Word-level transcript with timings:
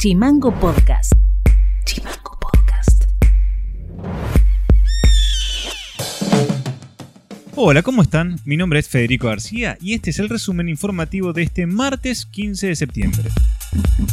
Chimango 0.00 0.50
Podcast. 0.58 1.12
Chimango 1.84 2.38
Podcast. 2.40 3.04
Hola, 7.54 7.82
¿cómo 7.82 8.00
están? 8.00 8.40
Mi 8.46 8.56
nombre 8.56 8.78
es 8.78 8.88
Federico 8.88 9.26
García 9.26 9.76
y 9.78 9.92
este 9.92 10.08
es 10.08 10.18
el 10.18 10.30
resumen 10.30 10.70
informativo 10.70 11.34
de 11.34 11.42
este 11.42 11.66
martes 11.66 12.24
15 12.24 12.68
de 12.68 12.76
septiembre. 12.76 13.28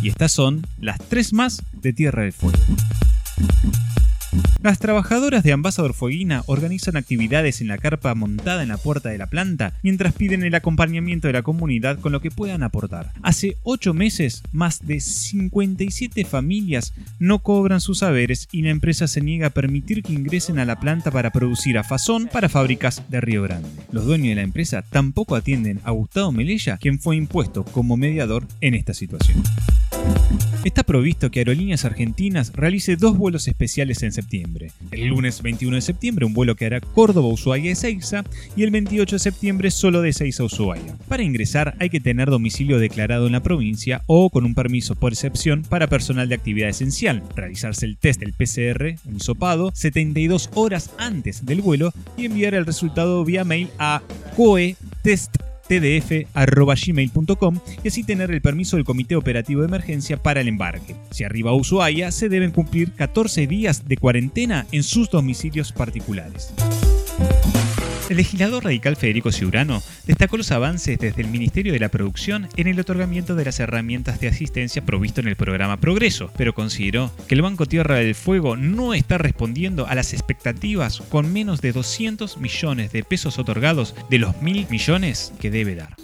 Y 0.00 0.08
estas 0.08 0.32
son 0.32 0.66
las 0.80 0.98
tres 1.10 1.34
más 1.34 1.62
de 1.74 1.92
Tierra 1.92 2.22
del 2.22 2.32
Fuego. 2.32 2.56
Las 4.62 4.78
trabajadoras 4.78 5.42
de 5.42 5.52
Ambassador 5.52 5.94
Fueguina 5.94 6.42
organizan 6.46 6.96
actividades 6.96 7.60
en 7.60 7.68
la 7.68 7.78
carpa 7.78 8.14
montada 8.14 8.62
en 8.62 8.70
la 8.70 8.78
puerta 8.78 9.10
de 9.10 9.18
la 9.18 9.26
planta 9.26 9.74
mientras 9.82 10.14
piden 10.14 10.42
el 10.42 10.54
acompañamiento 10.54 11.28
de 11.28 11.34
la 11.34 11.42
comunidad 11.42 11.98
con 11.98 12.12
lo 12.12 12.20
que 12.20 12.30
puedan 12.30 12.62
aportar. 12.62 13.12
Hace 13.22 13.56
8 13.62 13.92
meses, 13.94 14.42
más 14.52 14.86
de 14.86 15.00
57 15.00 16.24
familias 16.24 16.94
no 17.18 17.40
cobran 17.40 17.80
sus 17.80 17.98
saberes 17.98 18.48
y 18.52 18.62
la 18.62 18.70
empresa 18.70 19.06
se 19.06 19.20
niega 19.20 19.48
a 19.48 19.50
permitir 19.50 20.02
que 20.02 20.12
ingresen 20.12 20.58
a 20.58 20.64
la 20.64 20.80
planta 20.80 21.10
para 21.10 21.30
producir 21.30 21.78
afazón 21.78 22.28
para 22.32 22.48
fábricas 22.48 23.02
de 23.08 23.20
Río 23.20 23.42
Grande. 23.42 23.68
Los 23.92 24.06
dueños 24.06 24.28
de 24.28 24.36
la 24.36 24.42
empresa 24.42 24.82
tampoco 24.82 25.36
atienden 25.36 25.80
a 25.84 25.90
Gustavo 25.90 26.32
Melella, 26.32 26.78
quien 26.78 26.98
fue 26.98 27.16
impuesto 27.16 27.64
como 27.64 27.96
mediador 27.96 28.46
en 28.60 28.74
esta 28.74 28.94
situación. 28.94 29.42
Está 30.64 30.82
provisto 30.82 31.30
que 31.30 31.40
Aerolíneas 31.40 31.84
Argentinas 31.84 32.50
realice 32.54 32.96
dos 32.96 33.18
vuelos 33.18 33.48
especiales 33.48 34.02
en 34.02 34.12
septiembre. 34.12 34.72
El 34.92 35.08
lunes 35.08 35.42
21 35.42 35.76
de 35.76 35.82
septiembre 35.82 36.24
un 36.24 36.32
vuelo 36.32 36.56
que 36.56 36.64
hará 36.64 36.80
Córdoba-Ushuaia 36.80 37.70
y 37.70 37.74
Seiza 37.74 38.24
y 38.56 38.62
el 38.62 38.70
28 38.70 39.16
de 39.16 39.20
septiembre 39.20 39.70
solo 39.70 40.00
de 40.00 40.14
Seiza 40.14 40.42
a 40.42 40.46
Ushuaia. 40.46 40.96
Para 41.06 41.22
ingresar 41.22 41.76
hay 41.80 41.90
que 41.90 42.00
tener 42.00 42.30
domicilio 42.30 42.78
declarado 42.78 43.26
en 43.26 43.32
la 43.32 43.42
provincia 43.42 44.00
o 44.06 44.30
con 44.30 44.46
un 44.46 44.54
permiso 44.54 44.94
por 44.94 45.12
excepción 45.12 45.64
para 45.68 45.86
personal 45.86 46.30
de 46.30 46.36
actividad 46.36 46.70
esencial, 46.70 47.22
realizarse 47.36 47.84
el 47.84 47.98
test 47.98 48.20
del 48.20 48.32
PCR, 48.32 48.98
un 49.04 49.16
hisopado, 49.16 49.70
72 49.74 50.48
horas 50.54 50.92
antes 50.96 51.44
del 51.44 51.60
vuelo 51.60 51.92
y 52.16 52.24
enviar 52.24 52.54
el 52.54 52.64
resultado 52.64 53.22
vía 53.22 53.44
mail 53.44 53.68
a 53.78 54.00
coetest 54.34 55.36
tdf.gmail.com 55.68 57.58
y 57.82 57.88
así 57.88 58.04
tener 58.04 58.30
el 58.30 58.40
permiso 58.40 58.76
del 58.76 58.84
Comité 58.84 59.16
Operativo 59.16 59.62
de 59.62 59.68
Emergencia 59.68 60.16
para 60.16 60.40
el 60.40 60.48
embarque. 60.48 60.94
Si 61.10 61.24
arriba 61.24 61.50
a 61.50 61.54
Ushuaia, 61.54 62.10
se 62.10 62.28
deben 62.28 62.50
cumplir 62.50 62.92
14 62.92 63.46
días 63.46 63.86
de 63.86 63.96
cuarentena 63.96 64.66
en 64.72 64.82
sus 64.82 65.10
domicilios 65.10 65.72
particulares. 65.72 66.52
El 68.14 68.18
legislador 68.18 68.62
radical 68.62 68.94
Federico 68.94 69.32
Ciurano 69.32 69.82
destacó 70.06 70.36
los 70.36 70.52
avances 70.52 71.00
desde 71.00 71.20
el 71.20 71.26
Ministerio 71.26 71.72
de 71.72 71.80
la 71.80 71.88
Producción 71.88 72.48
en 72.54 72.68
el 72.68 72.78
otorgamiento 72.78 73.34
de 73.34 73.44
las 73.44 73.58
herramientas 73.58 74.20
de 74.20 74.28
asistencia 74.28 74.86
provisto 74.86 75.20
en 75.20 75.26
el 75.26 75.34
programa 75.34 75.78
Progreso, 75.78 76.30
pero 76.36 76.54
consideró 76.54 77.10
que 77.26 77.34
el 77.34 77.42
Banco 77.42 77.66
Tierra 77.66 77.96
del 77.96 78.14
Fuego 78.14 78.56
no 78.56 78.94
está 78.94 79.18
respondiendo 79.18 79.88
a 79.88 79.96
las 79.96 80.12
expectativas 80.12 81.00
con 81.08 81.32
menos 81.32 81.60
de 81.60 81.72
200 81.72 82.38
millones 82.38 82.92
de 82.92 83.02
pesos 83.02 83.40
otorgados 83.40 83.96
de 84.08 84.20
los 84.20 84.40
mil 84.40 84.64
millones 84.70 85.32
que 85.40 85.50
debe 85.50 85.74
dar. 85.74 85.96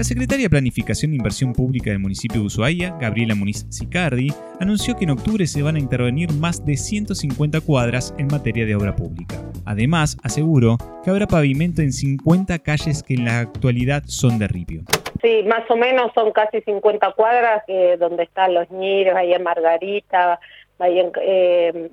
La 0.00 0.04
secretaria 0.04 0.46
de 0.46 0.48
Planificación 0.48 1.12
e 1.12 1.16
Inversión 1.16 1.52
Pública 1.52 1.90
del 1.90 1.98
municipio 1.98 2.40
de 2.40 2.46
Ushuaia, 2.46 2.96
Gabriela 2.98 3.34
Muniz 3.34 3.66
Sicardi, 3.68 4.32
anunció 4.58 4.96
que 4.96 5.04
en 5.04 5.10
octubre 5.10 5.46
se 5.46 5.60
van 5.60 5.76
a 5.76 5.78
intervenir 5.78 6.32
más 6.32 6.64
de 6.64 6.78
150 6.78 7.60
cuadras 7.60 8.14
en 8.16 8.28
materia 8.28 8.64
de 8.64 8.74
obra 8.74 8.96
pública. 8.96 9.36
Además, 9.66 10.16
aseguró 10.22 10.78
que 11.04 11.10
habrá 11.10 11.26
pavimento 11.26 11.82
en 11.82 11.92
50 11.92 12.60
calles 12.60 13.02
que 13.02 13.12
en 13.12 13.26
la 13.26 13.40
actualidad 13.40 14.02
son 14.06 14.38
de 14.38 14.48
ripio. 14.48 14.84
Sí, 15.20 15.42
más 15.46 15.70
o 15.70 15.76
menos 15.76 16.12
son 16.14 16.32
casi 16.32 16.62
50 16.62 17.12
cuadras 17.12 17.62
eh, 17.68 17.98
donde 18.00 18.22
están 18.22 18.54
los 18.54 18.70
Ñiros, 18.70 19.14
ahí 19.14 19.38
Margarita, 19.38 20.40
ahí 20.78 20.98
eh, 21.22 21.90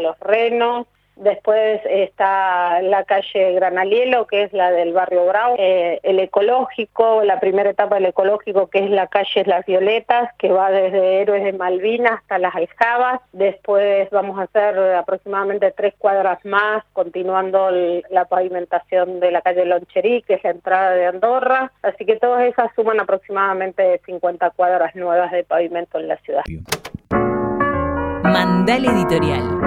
Los 0.00 0.18
Renos, 0.20 0.86
Después 1.16 1.80
está 1.86 2.82
la 2.82 3.04
calle 3.04 3.54
Granalielo, 3.54 4.26
que 4.26 4.42
es 4.42 4.52
la 4.52 4.70
del 4.70 4.92
barrio 4.92 5.24
Bravo, 5.24 5.56
eh, 5.58 5.98
el 6.02 6.20
ecológico, 6.20 7.22
la 7.24 7.40
primera 7.40 7.70
etapa 7.70 7.94
del 7.94 8.06
ecológico, 8.06 8.66
que 8.66 8.80
es 8.80 8.90
la 8.90 9.06
calle 9.06 9.44
Las 9.46 9.64
Violetas, 9.64 10.30
que 10.38 10.52
va 10.52 10.70
desde 10.70 11.22
Héroes 11.22 11.42
de 11.42 11.54
Malvinas 11.54 12.20
hasta 12.20 12.38
Las 12.38 12.54
Aljabas. 12.54 13.22
Después 13.32 14.10
vamos 14.10 14.38
a 14.38 14.42
hacer 14.42 14.78
aproximadamente 14.94 15.72
tres 15.72 15.94
cuadras 15.96 16.44
más, 16.44 16.84
continuando 16.92 17.70
la 18.10 18.26
pavimentación 18.26 19.18
de 19.18 19.30
la 19.30 19.40
calle 19.40 19.64
Loncherí, 19.64 20.20
que 20.20 20.34
es 20.34 20.44
la 20.44 20.50
entrada 20.50 20.90
de 20.90 21.06
Andorra. 21.06 21.72
Así 21.80 22.04
que 22.04 22.16
todas 22.16 22.42
esas 22.42 22.70
suman 22.74 23.00
aproximadamente 23.00 24.02
50 24.04 24.50
cuadras 24.50 24.94
nuevas 24.94 25.32
de 25.32 25.44
pavimento 25.44 25.98
en 25.98 26.08
la 26.08 26.18
ciudad. 26.18 26.42
Mandal 28.22 28.84
Editorial 28.84 29.65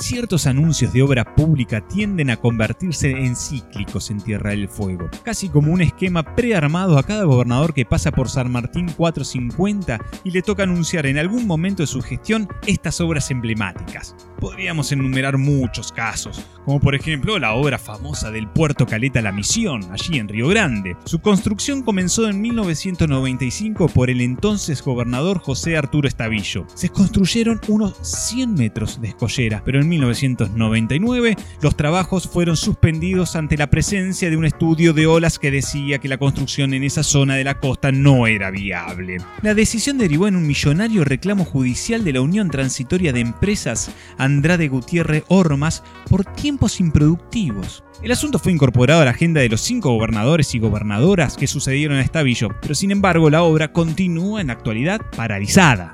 ciertos 0.00 0.46
anuncios 0.46 0.92
de 0.92 1.02
obra 1.02 1.34
pública 1.34 1.86
tienden 1.86 2.30
a 2.30 2.36
convertirse 2.36 3.10
en 3.10 3.36
cíclicos 3.36 4.10
en 4.10 4.20
Tierra 4.20 4.50
del 4.50 4.68
Fuego, 4.68 5.08
casi 5.22 5.48
como 5.48 5.72
un 5.72 5.82
esquema 5.82 6.34
prearmado 6.34 6.98
a 6.98 7.02
cada 7.02 7.24
gobernador 7.24 7.74
que 7.74 7.84
pasa 7.84 8.10
por 8.10 8.28
San 8.28 8.50
Martín 8.50 8.90
450 8.96 9.98
y 10.24 10.30
le 10.30 10.42
toca 10.42 10.62
anunciar 10.62 11.06
en 11.06 11.18
algún 11.18 11.46
momento 11.46 11.82
de 11.82 11.86
su 11.86 12.00
gestión 12.00 12.48
estas 12.66 13.00
obras 13.00 13.30
emblemáticas. 13.30 14.16
Podríamos 14.38 14.90
enumerar 14.90 15.36
muchos 15.36 15.92
casos, 15.92 16.42
como 16.64 16.80
por 16.80 16.94
ejemplo 16.94 17.38
la 17.38 17.52
obra 17.52 17.78
famosa 17.78 18.30
del 18.30 18.48
puerto 18.48 18.86
Caleta 18.86 19.20
La 19.20 19.32
Misión, 19.32 19.82
allí 19.92 20.18
en 20.18 20.28
Río 20.28 20.48
Grande. 20.48 20.96
Su 21.04 21.20
construcción 21.20 21.82
comenzó 21.82 22.26
en 22.26 22.40
1995 22.40 23.88
por 23.88 24.08
el 24.08 24.22
entonces 24.22 24.82
gobernador 24.82 25.40
José 25.40 25.76
Arturo 25.76 26.08
Estavillo. 26.08 26.66
Se 26.74 26.88
construyeron 26.88 27.60
unos 27.68 27.98
100 28.02 28.54
metros 28.54 28.98
de 29.00 29.08
escollera, 29.08 29.62
pero 29.62 29.80
en 29.80 29.89
1999 29.90 31.36
los 31.60 31.76
trabajos 31.76 32.28
fueron 32.28 32.56
suspendidos 32.56 33.36
ante 33.36 33.58
la 33.58 33.68
presencia 33.68 34.30
de 34.30 34.36
un 34.36 34.46
estudio 34.46 34.94
de 34.94 35.06
olas 35.06 35.38
que 35.38 35.50
decía 35.50 35.98
que 35.98 36.08
la 36.08 36.16
construcción 36.16 36.72
en 36.72 36.82
esa 36.82 37.02
zona 37.02 37.34
de 37.34 37.44
la 37.44 37.58
costa 37.60 37.92
no 37.92 38.26
era 38.26 38.50
viable. 38.50 39.18
La 39.42 39.54
decisión 39.54 39.98
derivó 39.98 40.28
en 40.28 40.36
un 40.36 40.46
millonario 40.46 41.04
reclamo 41.04 41.44
judicial 41.44 42.04
de 42.04 42.14
la 42.14 42.22
Unión 42.22 42.50
Transitoria 42.50 43.12
de 43.12 43.20
Empresas 43.20 43.90
Andrade 44.16 44.68
Gutiérrez 44.68 45.24
Ormas 45.28 45.82
por 46.08 46.24
tiempos 46.24 46.80
improductivos. 46.80 47.84
El 48.02 48.12
asunto 48.12 48.38
fue 48.38 48.52
incorporado 48.52 49.02
a 49.02 49.04
la 49.04 49.10
agenda 49.10 49.42
de 49.42 49.50
los 49.50 49.60
cinco 49.60 49.92
gobernadores 49.92 50.54
y 50.54 50.58
gobernadoras 50.58 51.36
que 51.36 51.46
sucedieron 51.46 51.98
a 51.98 52.02
Estavillo, 52.02 52.48
pero 52.62 52.74
sin 52.74 52.92
embargo 52.92 53.28
la 53.28 53.42
obra 53.42 53.72
continúa 53.72 54.40
en 54.40 54.46
la 54.46 54.54
actualidad 54.54 55.00
paralizada. 55.14 55.92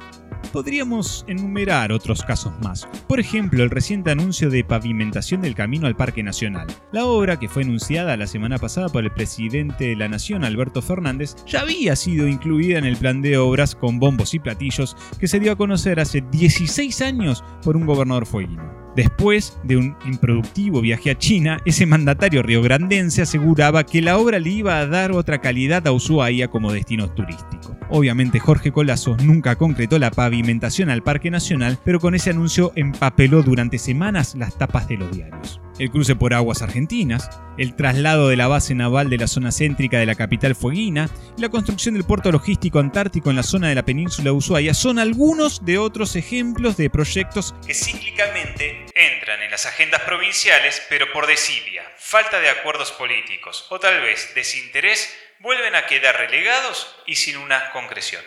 Podríamos 0.57 1.27
enumerar 1.29 1.93
otros 1.93 2.23
casos 2.23 2.51
más. 2.63 2.89
Por 3.07 3.21
ejemplo, 3.21 3.63
el 3.63 3.69
reciente 3.69 4.11
anuncio 4.11 4.49
de 4.49 4.65
pavimentación 4.65 5.43
del 5.43 5.55
camino 5.55 5.87
al 5.87 5.97
Parque 5.97 6.23
Nacional. 6.23 6.67
La 6.93 7.05
obra, 7.05 7.39
que 7.39 7.51
fue 7.51 7.63
anunciada 7.63 8.17
la 8.17 8.27
semana 8.27 8.57
pasada 8.57 8.89
por 8.89 9.05
el 9.05 9.11
presidente 9.11 9.89
de 9.89 9.97
la 9.97 10.09
Nación, 10.09 10.45
Alberto 10.45 10.81
Fernández, 10.81 11.37
ya 11.47 11.61
había 11.61 11.95
sido 11.95 12.27
incluida 12.27 12.79
en 12.79 12.87
el 12.87 12.97
plan 12.97 13.21
de 13.21 13.37
obras 13.37 13.75
con 13.75 13.99
bombos 13.99 14.33
y 14.33 14.39
platillos 14.39 14.97
que 15.21 15.29
se 15.29 15.41
dio 15.41 15.53
a 15.53 15.57
conocer 15.57 16.01
hace 16.01 16.25
16 16.33 17.03
años 17.03 17.45
por 17.63 17.77
un 17.77 17.85
gobernador 17.85 18.25
fueguino. 18.25 18.65
Después 18.97 19.59
de 19.63 19.77
un 19.77 19.95
improductivo 20.07 20.81
viaje 20.81 21.11
a 21.11 21.19
China, 21.19 21.59
ese 21.67 21.85
mandatario 21.85 22.43
riograndense 22.43 23.21
aseguraba 23.21 23.85
que 23.85 24.01
la 24.01 24.17
obra 24.17 24.39
le 24.39 24.49
iba 24.49 24.79
a 24.79 24.87
dar 24.87 25.13
otra 25.13 25.43
calidad 25.43 25.87
a 25.87 25.93
Ushuaia 25.93 26.49
como 26.49 26.73
destino 26.73 27.11
turístico. 27.11 27.76
Obviamente 27.89 28.41
Jorge 28.41 28.73
Colazo 28.73 29.17
nunca 29.23 29.57
concretó 29.57 29.99
la 29.99 30.11
pavimentación 30.11 30.91
al 30.91 31.03
Parque 31.03 31.31
Nacional, 31.31 31.79
pero 31.85 32.01
con 32.01 32.15
ese 32.15 32.31
anuncio 32.31 32.73
empapeló 32.75 33.43
durante 33.43 33.79
semanas 33.79 34.35
las 34.35 34.59
tapas 34.59 34.89
de 34.89 34.97
los 34.97 35.15
diarios. 35.15 35.61
El 35.79 35.91
cruce 35.91 36.17
por 36.17 36.33
aguas 36.33 36.63
argentinas, 36.63 37.29
el 37.59 37.77
traslado 37.77 38.29
de 38.29 38.37
la 38.37 38.49
base 38.49 38.75
naval 38.75 39.11
de 39.11 39.19
la 39.19 39.27
zona 39.27 39.53
céntrica 39.53 39.99
de 39.99 40.07
la 40.07 40.15
capital 40.15 40.55
fueguina 40.55 41.11
y 41.37 41.43
la 41.43 41.51
construcción 41.51 41.95
del 41.95 42.05
puerto 42.05 42.33
logístico 42.33 42.79
antártico 42.79 43.29
en 43.29 43.37
la 43.37 43.43
zona 43.43 43.69
de 43.69 43.75
la 43.75 43.85
península 43.85 44.33
Ushuaia 44.33 44.73
son 44.73 44.99
algunos 44.99 45.65
de 45.65 45.77
otros 45.77 46.17
ejemplos 46.17 46.79
de 46.79 46.89
proyectos 46.89 47.55
que 47.67 47.75
cíclicamente 47.75 48.87
entran 48.95 49.43
en 49.43 49.51
las 49.51 49.67
agendas 49.67 50.01
provinciales, 50.03 50.83
pero 50.89 51.13
por 51.13 51.27
desidia, 51.27 51.83
falta 51.99 52.41
de 52.41 52.49
acuerdos 52.49 52.93
políticos 52.93 53.67
o 53.69 53.79
tal 53.79 54.01
vez 54.01 54.33
desinterés, 54.35 55.15
vuelven 55.41 55.75
a 55.75 55.87
quedar 55.87 56.17
relegados 56.17 56.87
y 57.07 57.17
sin 57.17 57.37
una 57.37 57.71
concreción. 57.73 58.23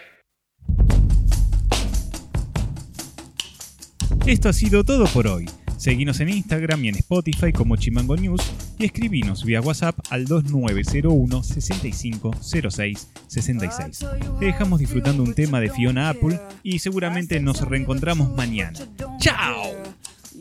Esto 4.26 4.50
ha 4.50 4.54
sido 4.54 4.84
todo 4.84 5.06
por 5.08 5.28
hoy. 5.28 5.50
Seguinos 5.78 6.20
en 6.20 6.28
Instagram 6.28 6.84
y 6.84 6.90
en 6.90 6.96
Spotify 6.96 7.54
como 7.54 7.78
Chimango 7.78 8.18
News 8.18 8.42
y 8.78 8.86
escribinos 8.86 9.46
vía 9.46 9.62
WhatsApp 9.62 9.98
al 10.10 10.26
2901 10.26 11.42
6506 11.42 13.12
66. 13.28 14.06
Te 14.40 14.46
dejamos 14.46 14.80
disfrutando 14.80 15.24
un 15.24 15.34
tema 15.34 15.62
de 15.62 15.70
Fiona 15.70 16.10
Apple 16.10 16.38
y 16.64 16.80
seguramente 16.80 17.40
nos 17.40 17.62
reencontramos 17.62 18.30
mañana. 18.36 18.78
¡Chao! 19.20 19.79